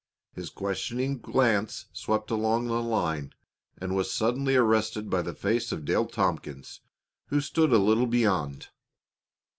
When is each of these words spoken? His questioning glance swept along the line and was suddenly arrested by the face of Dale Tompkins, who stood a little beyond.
His 0.33 0.49
questioning 0.49 1.19
glance 1.19 1.85
swept 1.93 2.31
along 2.31 2.65
the 2.65 2.81
line 2.81 3.35
and 3.77 3.95
was 3.95 4.11
suddenly 4.11 4.55
arrested 4.55 5.11
by 5.11 5.21
the 5.21 5.35
face 5.35 5.71
of 5.71 5.85
Dale 5.85 6.07
Tompkins, 6.07 6.81
who 7.27 7.39
stood 7.39 7.71
a 7.71 7.77
little 7.77 8.07
beyond. 8.07 8.69